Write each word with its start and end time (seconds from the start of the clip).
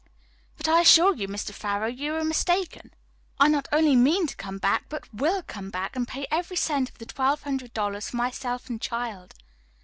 "But 0.57 0.67
I 0.67 0.81
assure 0.81 1.13
you, 1.13 1.27
Mr. 1.27 1.51
Farrow, 1.51 1.85
you 1.85 2.15
are 2.15 2.23
mistaken. 2.23 2.89
I 3.39 3.47
not 3.47 3.67
only 3.71 3.95
mean 3.95 4.25
to 4.25 4.35
come 4.35 4.57
back, 4.57 4.85
but 4.89 5.07
will 5.13 5.43
come 5.43 5.69
back, 5.69 5.95
and 5.95 6.07
pay 6.07 6.25
every 6.31 6.57
cent 6.57 6.89
of 6.89 6.97
the 6.97 7.05
twelve 7.05 7.43
hundred 7.43 7.71
dollars 7.71 8.09
for 8.09 8.17
myself 8.17 8.67
and 8.67 8.81
child." 8.81 9.35